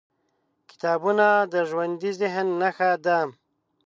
کتابونه 0.69 1.27
د 1.53 1.55
ژوندي 1.69 2.11
ذهن 2.19 2.47
نښه 2.61 2.89
ده. 3.05 3.19